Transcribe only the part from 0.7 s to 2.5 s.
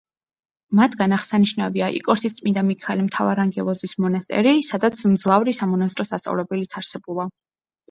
მათგან აღსანიშნავია იკორთის